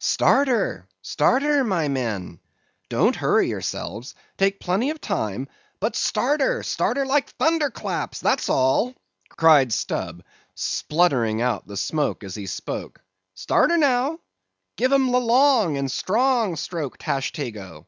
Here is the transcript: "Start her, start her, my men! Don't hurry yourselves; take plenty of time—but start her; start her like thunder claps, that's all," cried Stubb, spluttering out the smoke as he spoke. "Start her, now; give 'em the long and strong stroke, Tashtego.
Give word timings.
"Start 0.00 0.48
her, 0.48 0.88
start 1.02 1.42
her, 1.42 1.62
my 1.62 1.88
men! 1.88 2.40
Don't 2.88 3.14
hurry 3.14 3.50
yourselves; 3.50 4.14
take 4.38 4.58
plenty 4.58 4.88
of 4.88 4.98
time—but 4.98 5.94
start 5.94 6.40
her; 6.40 6.62
start 6.62 6.96
her 6.96 7.04
like 7.04 7.28
thunder 7.36 7.68
claps, 7.68 8.18
that's 8.20 8.48
all," 8.48 8.94
cried 9.28 9.74
Stubb, 9.74 10.24
spluttering 10.54 11.42
out 11.42 11.66
the 11.66 11.76
smoke 11.76 12.24
as 12.24 12.34
he 12.34 12.46
spoke. 12.46 13.02
"Start 13.34 13.72
her, 13.72 13.76
now; 13.76 14.20
give 14.78 14.90
'em 14.90 15.12
the 15.12 15.20
long 15.20 15.76
and 15.76 15.90
strong 15.92 16.56
stroke, 16.56 16.96
Tashtego. 16.96 17.84